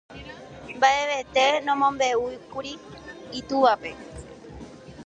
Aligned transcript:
Mbaʼevete 0.75 1.45
nomombeʼúikuri 1.65 2.71
itúvape. 3.39 3.91